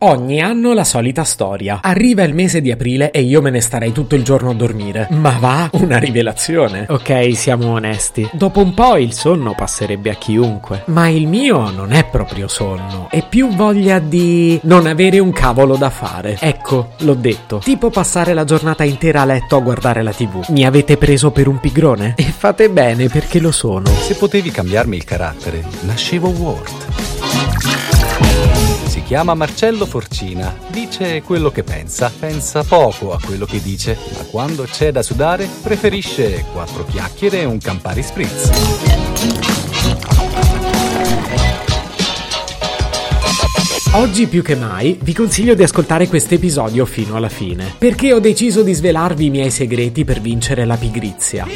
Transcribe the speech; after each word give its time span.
Ogni 0.00 0.40
anno 0.40 0.74
la 0.74 0.84
solita 0.84 1.24
storia. 1.24 1.80
Arriva 1.82 2.22
il 2.22 2.32
mese 2.32 2.60
di 2.60 2.70
aprile 2.70 3.10
e 3.10 3.22
io 3.22 3.42
me 3.42 3.50
ne 3.50 3.60
starei 3.60 3.90
tutto 3.90 4.14
il 4.14 4.22
giorno 4.22 4.50
a 4.50 4.54
dormire. 4.54 5.08
Ma 5.10 5.38
va, 5.40 5.68
una 5.72 5.98
rivelazione. 5.98 6.86
Ok, 6.88 7.36
siamo 7.36 7.72
onesti. 7.72 8.28
Dopo 8.32 8.60
un 8.60 8.74
po' 8.74 8.96
il 8.96 9.12
sonno 9.12 9.54
passerebbe 9.56 10.10
a 10.10 10.14
chiunque. 10.14 10.84
Ma 10.86 11.08
il 11.08 11.26
mio 11.26 11.70
non 11.70 11.90
è 11.90 12.04
proprio 12.04 12.46
sonno, 12.46 13.08
è 13.10 13.26
più 13.28 13.48
voglia 13.48 13.98
di 13.98 14.60
non 14.62 14.86
avere 14.86 15.18
un 15.18 15.32
cavolo 15.32 15.74
da 15.74 15.90
fare. 15.90 16.36
Ecco, 16.38 16.90
l'ho 16.98 17.14
detto. 17.14 17.58
Tipo 17.58 17.90
passare 17.90 18.34
la 18.34 18.44
giornata 18.44 18.84
intera 18.84 19.22
a 19.22 19.24
letto 19.24 19.56
a 19.56 19.60
guardare 19.60 20.04
la 20.04 20.12
TV. 20.12 20.44
Mi 20.50 20.64
avete 20.64 20.96
preso 20.96 21.32
per 21.32 21.48
un 21.48 21.58
pigrone? 21.58 22.14
E 22.16 22.22
fate 22.22 22.70
bene 22.70 23.08
perché 23.08 23.40
lo 23.40 23.50
sono. 23.50 23.86
Se 23.86 24.14
potevi 24.14 24.52
cambiarmi 24.52 24.94
il 24.94 25.02
carattere, 25.02 25.64
nascevo 25.80 26.28
Ward. 26.28 27.17
Si 28.86 29.02
chiama 29.02 29.34
Marcello 29.34 29.86
Forcina, 29.86 30.54
dice 30.68 31.22
quello 31.22 31.50
che 31.50 31.62
pensa, 31.62 32.12
pensa 32.18 32.62
poco 32.64 33.12
a 33.12 33.20
quello 33.24 33.46
che 33.46 33.60
dice, 33.62 33.96
ma 34.16 34.24
quando 34.24 34.64
c'è 34.64 34.92
da 34.92 35.02
sudare 35.02 35.48
preferisce 35.62 36.44
quattro 36.52 36.84
chiacchiere 36.84 37.40
e 37.40 37.44
un 37.44 37.58
Campari 37.58 38.02
Spritz. 38.02 38.50
Oggi 43.92 44.26
più 44.26 44.42
che 44.42 44.54
mai 44.54 44.98
vi 45.02 45.14
consiglio 45.14 45.54
di 45.54 45.62
ascoltare 45.62 46.08
questo 46.08 46.34
episodio 46.34 46.84
fino 46.84 47.16
alla 47.16 47.30
fine, 47.30 47.72
perché 47.78 48.12
ho 48.12 48.20
deciso 48.20 48.62
di 48.62 48.74
svelarvi 48.74 49.26
i 49.26 49.30
miei 49.30 49.50
segreti 49.50 50.04
per 50.04 50.20
vincere 50.20 50.66
la 50.66 50.76
pigrizia. 50.76 51.46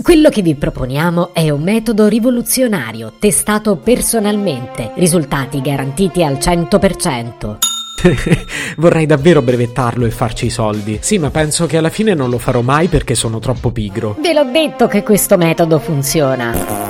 Quello 0.00 0.28
che 0.28 0.42
vi 0.42 0.54
proponiamo 0.54 1.30
è 1.34 1.50
un 1.50 1.60
metodo 1.60 2.06
rivoluzionario, 2.06 3.14
testato 3.18 3.76
personalmente, 3.76 4.92
risultati 4.94 5.60
garantiti 5.60 6.22
al 6.22 6.34
100%. 6.34 7.56
Vorrei 8.78 9.06
davvero 9.06 9.42
brevettarlo 9.42 10.06
e 10.06 10.10
farci 10.10 10.46
i 10.46 10.50
soldi. 10.50 10.98
Sì, 11.02 11.18
ma 11.18 11.30
penso 11.30 11.66
che 11.66 11.78
alla 11.78 11.90
fine 11.90 12.14
non 12.14 12.30
lo 12.30 12.38
farò 12.38 12.60
mai 12.60 12.86
perché 12.86 13.16
sono 13.16 13.40
troppo 13.40 13.72
pigro. 13.72 14.16
Ve 14.20 14.32
l'ho 14.32 14.44
detto 14.44 14.86
che 14.86 15.02
questo 15.02 15.36
metodo 15.36 15.80
funziona. 15.80 16.87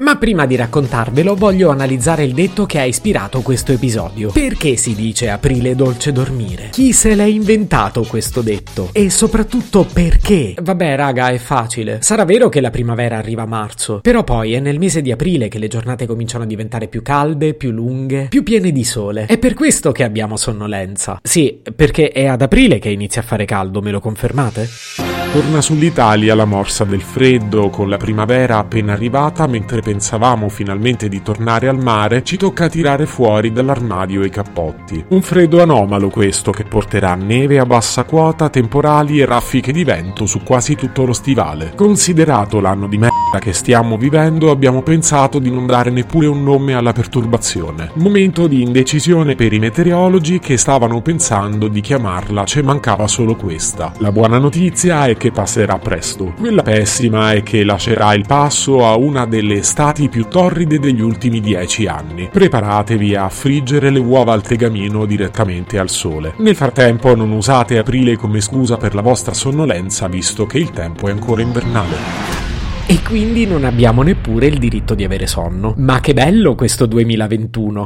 Ma 0.00 0.16
prima 0.16 0.46
di 0.46 0.56
raccontarvelo 0.56 1.34
voglio 1.34 1.68
analizzare 1.68 2.24
il 2.24 2.32
detto 2.32 2.64
che 2.64 2.78
ha 2.78 2.84
ispirato 2.84 3.42
questo 3.42 3.72
episodio. 3.72 4.30
Perché 4.32 4.76
si 4.76 4.94
dice 4.94 5.28
aprile 5.28 5.74
dolce 5.74 6.10
dormire? 6.10 6.70
Chi 6.70 6.94
se 6.94 7.14
l'è 7.14 7.24
inventato 7.24 8.04
questo 8.04 8.40
detto? 8.40 8.88
E 8.92 9.10
soprattutto 9.10 9.84
perché? 9.84 10.54
Vabbè 10.58 10.96
raga, 10.96 11.28
è 11.28 11.36
facile. 11.36 11.98
Sarà 12.00 12.24
vero 12.24 12.48
che 12.48 12.62
la 12.62 12.70
primavera 12.70 13.18
arriva 13.18 13.42
a 13.42 13.46
marzo, 13.46 14.00
però 14.00 14.24
poi 14.24 14.54
è 14.54 14.60
nel 14.60 14.78
mese 14.78 15.02
di 15.02 15.12
aprile 15.12 15.48
che 15.48 15.58
le 15.58 15.68
giornate 15.68 16.06
cominciano 16.06 16.44
a 16.44 16.46
diventare 16.46 16.88
più 16.88 17.02
calde, 17.02 17.52
più 17.52 17.70
lunghe, 17.70 18.28
più 18.30 18.42
piene 18.42 18.72
di 18.72 18.84
sole. 18.84 19.26
È 19.26 19.36
per 19.36 19.52
questo 19.52 19.92
che 19.92 20.04
abbiamo 20.04 20.38
sonnolenza. 20.38 21.20
Sì, 21.22 21.60
perché 21.76 22.08
è 22.08 22.24
ad 22.24 22.40
aprile 22.40 22.78
che 22.78 22.88
inizia 22.88 23.20
a 23.20 23.24
fare 23.24 23.44
caldo, 23.44 23.82
me 23.82 23.90
lo 23.90 24.00
confermate? 24.00 25.09
Torna 25.32 25.60
sull'Italia 25.60 26.34
la 26.34 26.44
morsa 26.44 26.82
del 26.82 27.02
freddo 27.02 27.70
con 27.70 27.88
la 27.88 27.98
primavera 27.98 28.58
appena 28.58 28.94
arrivata 28.94 29.46
mentre 29.46 29.80
pensavamo 29.80 30.48
finalmente 30.48 31.08
di 31.08 31.22
tornare 31.22 31.68
al 31.68 31.78
mare, 31.78 32.24
ci 32.24 32.36
tocca 32.36 32.68
tirare 32.68 33.06
fuori 33.06 33.52
dall'armadio 33.52 34.24
i 34.24 34.28
cappotti. 34.28 35.04
Un 35.10 35.22
freddo 35.22 35.62
anomalo 35.62 36.08
questo 36.08 36.50
che 36.50 36.64
porterà 36.64 37.14
neve 37.14 37.60
a 37.60 37.64
bassa 37.64 38.02
quota, 38.02 38.48
temporali 38.48 39.20
e 39.20 39.24
raffiche 39.24 39.70
di 39.70 39.84
vento 39.84 40.26
su 40.26 40.42
quasi 40.42 40.74
tutto 40.74 41.04
lo 41.04 41.12
stivale. 41.12 41.74
Considerato 41.76 42.58
l'anno 42.58 42.88
di 42.88 42.98
merda 42.98 43.38
che 43.38 43.52
stiamo 43.52 43.96
vivendo, 43.96 44.50
abbiamo 44.50 44.82
pensato 44.82 45.38
di 45.38 45.48
non 45.48 45.64
dare 45.64 45.90
neppure 45.90 46.26
un 46.26 46.42
nome 46.42 46.74
alla 46.74 46.92
perturbazione. 46.92 47.92
Momento 47.94 48.48
di 48.48 48.62
indecisione 48.62 49.36
per 49.36 49.52
i 49.52 49.60
meteorologi 49.60 50.40
che 50.40 50.56
stavano 50.56 51.00
pensando 51.02 51.68
di 51.68 51.80
chiamarla 51.80 52.42
Ce 52.44 52.62
mancava 52.62 53.06
solo 53.06 53.36
questa. 53.36 53.92
La 53.98 54.10
buona 54.10 54.38
notizia 54.38 55.06
è 55.06 55.18
che 55.20 55.32
passerà 55.32 55.78
presto. 55.78 56.32
Quella 56.38 56.62
pessima 56.62 57.32
è 57.32 57.42
che 57.42 57.62
lascerà 57.62 58.14
il 58.14 58.24
passo 58.26 58.86
a 58.86 58.96
una 58.96 59.26
delle 59.26 59.56
estati 59.56 60.08
più 60.08 60.28
torride 60.28 60.78
degli 60.78 61.02
ultimi 61.02 61.40
dieci 61.40 61.86
anni. 61.86 62.30
Preparatevi 62.32 63.14
a 63.14 63.28
friggere 63.28 63.90
le 63.90 63.98
uova 63.98 64.32
al 64.32 64.40
tegamino 64.40 65.04
direttamente 65.04 65.78
al 65.78 65.90
sole. 65.90 66.32
Nel 66.38 66.56
frattempo 66.56 67.14
non 67.14 67.32
usate 67.32 67.76
aprile 67.76 68.16
come 68.16 68.40
scusa 68.40 68.78
per 68.78 68.94
la 68.94 69.02
vostra 69.02 69.34
sonnolenza 69.34 70.08
visto 70.08 70.46
che 70.46 70.56
il 70.56 70.70
tempo 70.70 71.08
è 71.08 71.10
ancora 71.10 71.42
invernale. 71.42 72.38
E 72.86 73.02
quindi 73.02 73.46
non 73.46 73.64
abbiamo 73.64 74.00
neppure 74.00 74.46
il 74.46 74.58
diritto 74.58 74.94
di 74.94 75.04
avere 75.04 75.26
sonno. 75.26 75.74
Ma 75.76 76.00
che 76.00 76.14
bello 76.14 76.54
questo 76.54 76.86
2021! 76.86 77.84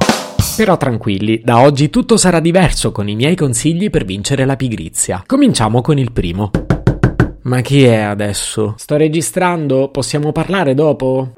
Però 0.56 0.76
tranquilli, 0.76 1.40
da 1.42 1.62
oggi 1.62 1.90
tutto 1.90 2.16
sarà 2.16 2.38
diverso 2.38 2.92
con 2.92 3.08
i 3.08 3.16
miei 3.16 3.34
consigli 3.34 3.90
per 3.90 4.04
vincere 4.04 4.44
la 4.44 4.54
pigrizia. 4.54 5.24
Cominciamo 5.26 5.80
con 5.80 5.98
il 5.98 6.12
primo. 6.12 6.52
Ma 7.44 7.60
chi 7.60 7.84
è 7.84 7.96
adesso? 7.96 8.74
Sto 8.78 8.96
registrando? 8.96 9.88
Possiamo 9.90 10.32
parlare 10.32 10.72
dopo? 10.72 11.32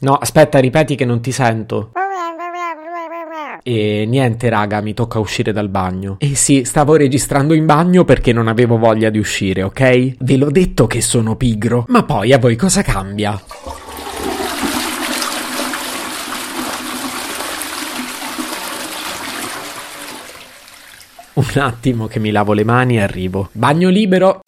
No, 0.00 0.14
aspetta, 0.14 0.58
ripeti 0.58 0.94
che 0.94 1.06
non 1.06 1.22
ti 1.22 1.32
sento. 1.32 1.92
E 3.62 4.04
niente, 4.06 4.48
raga, 4.50 4.82
mi 4.82 4.92
tocca 4.92 5.18
uscire 5.18 5.52
dal 5.52 5.70
bagno. 5.70 6.16
E 6.20 6.34
sì, 6.34 6.64
stavo 6.64 6.96
registrando 6.96 7.54
in 7.54 7.64
bagno 7.64 8.04
perché 8.04 8.32
non 8.32 8.46
avevo 8.46 8.76
voglia 8.76 9.08
di 9.08 9.18
uscire, 9.18 9.62
ok? 9.62 10.16
Ve 10.18 10.36
l'ho 10.36 10.50
detto 10.50 10.86
che 10.86 11.00
sono 11.00 11.34
pigro. 11.36 11.86
Ma 11.88 12.04
poi 12.04 12.32
a 12.32 12.38
voi 12.38 12.56
cosa 12.56 12.82
cambia? 12.82 13.40
Un 21.36 21.60
attimo 21.60 22.06
che 22.06 22.18
mi 22.18 22.30
lavo 22.30 22.54
le 22.54 22.64
mani 22.64 22.96
e 22.96 23.02
arrivo. 23.02 23.50
Bagno 23.52 23.90
libero. 23.90 24.40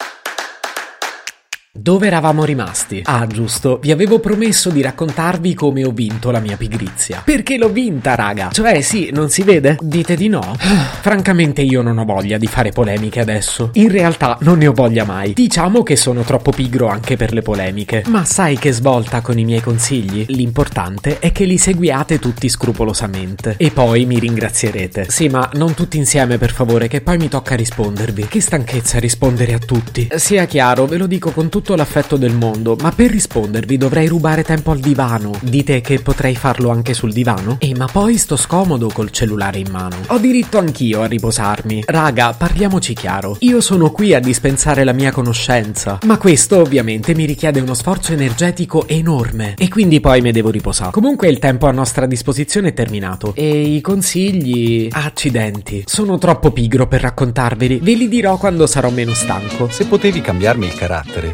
Dove 1.81 2.07
eravamo 2.07 2.43
rimasti? 2.43 2.99
Ah, 3.05 3.25
giusto, 3.25 3.79
vi 3.81 3.91
avevo 3.91 4.19
promesso 4.19 4.69
di 4.69 4.81
raccontarvi 4.81 5.53
come 5.53 5.85
ho 5.85 5.91
vinto 5.91 6.29
la 6.29 6.41
mia 6.41 6.57
pigrizia. 6.57 7.21
Perché 7.23 7.57
l'ho 7.57 7.69
vinta, 7.69 8.15
raga? 8.15 8.49
Cioè, 8.51 8.81
sì, 8.81 9.11
non 9.13 9.29
si 9.29 9.43
vede? 9.43 9.77
Dite 9.79 10.17
di 10.17 10.27
no? 10.27 10.57
Francamente 10.99 11.61
io 11.61 11.81
non 11.81 11.97
ho 11.97 12.03
voglia 12.03 12.37
di 12.37 12.47
fare 12.47 12.71
polemiche 12.71 13.21
adesso. 13.21 13.69
In 13.75 13.89
realtà 13.89 14.37
non 14.41 14.57
ne 14.57 14.67
ho 14.67 14.73
voglia 14.73 15.05
mai. 15.05 15.31
Diciamo 15.31 15.81
che 15.81 15.95
sono 15.95 16.23
troppo 16.23 16.51
pigro 16.51 16.89
anche 16.89 17.15
per 17.15 17.31
le 17.31 17.41
polemiche. 17.41 18.03
Ma 18.07 18.25
sai 18.25 18.57
che 18.57 18.73
svolta 18.73 19.21
con 19.21 19.39
i 19.39 19.45
miei 19.45 19.61
consigli? 19.61 20.25
L'importante 20.27 21.19
è 21.19 21.31
che 21.31 21.45
li 21.45 21.57
seguiate 21.57 22.19
tutti 22.19 22.49
scrupolosamente. 22.49 23.55
E 23.55 23.71
poi 23.71 24.03
mi 24.03 24.19
ringrazierete. 24.19 25.05
Sì, 25.07 25.29
ma 25.29 25.49
non 25.53 25.73
tutti 25.75 25.95
insieme, 25.95 26.37
per 26.37 26.51
favore, 26.51 26.89
che 26.89 26.99
poi 26.99 27.15
mi 27.17 27.29
tocca 27.29 27.55
rispondervi. 27.55 28.27
Che 28.27 28.41
stanchezza 28.41 28.99
rispondere 28.99 29.53
a 29.53 29.59
tutti. 29.59 30.09
Sia 30.15 30.43
chiaro, 30.43 30.85
ve 30.85 30.97
lo 30.97 31.07
dico 31.07 31.31
con 31.31 31.47
tutto 31.47 31.67
l'affetto 31.75 32.17
del 32.17 32.33
mondo, 32.33 32.75
ma 32.81 32.91
per 32.91 33.11
rispondervi 33.11 33.77
dovrei 33.77 34.07
rubare 34.07 34.43
tempo 34.43 34.71
al 34.71 34.79
divano. 34.79 35.31
Dite 35.41 35.81
che 35.81 35.99
potrei 35.99 36.35
farlo 36.35 36.69
anche 36.69 36.93
sul 36.93 37.13
divano? 37.13 37.57
E 37.59 37.75
ma 37.75 37.87
poi 37.87 38.17
sto 38.17 38.35
scomodo 38.35 38.89
col 38.93 39.11
cellulare 39.11 39.59
in 39.59 39.69
mano. 39.71 39.95
Ho 40.07 40.17
diritto 40.17 40.57
anch'io 40.57 41.01
a 41.01 41.05
riposarmi. 41.05 41.83
Raga, 41.85 42.33
parliamoci 42.33 42.93
chiaro. 42.93 43.37
Io 43.39 43.61
sono 43.61 43.91
qui 43.91 44.13
a 44.13 44.19
dispensare 44.19 44.83
la 44.83 44.93
mia 44.93 45.11
conoscenza, 45.11 45.99
ma 46.05 46.17
questo 46.17 46.59
ovviamente 46.59 47.15
mi 47.15 47.25
richiede 47.25 47.59
uno 47.59 47.73
sforzo 47.73 48.13
energetico 48.13 48.87
enorme 48.87 49.55
e 49.57 49.67
quindi 49.69 49.99
poi 49.99 50.21
mi 50.21 50.31
devo 50.31 50.49
riposare. 50.49 50.91
Comunque 50.91 51.27
il 51.29 51.39
tempo 51.39 51.67
a 51.67 51.71
nostra 51.71 52.05
disposizione 52.05 52.69
è 52.69 52.73
terminato 52.73 53.33
e 53.35 53.75
i 53.75 53.81
consigli... 53.81 54.87
Accidenti. 54.91 55.83
Sono 55.85 56.17
troppo 56.17 56.51
pigro 56.51 56.87
per 56.87 57.01
raccontarveli. 57.01 57.79
Ve 57.81 57.93
li 57.93 58.07
dirò 58.07 58.37
quando 58.37 58.67
sarò 58.67 58.89
meno 58.89 59.13
stanco. 59.13 59.69
Se 59.69 59.85
potevi 59.85 60.21
cambiarmi 60.21 60.65
il 60.65 60.73
carattere, 60.73 61.33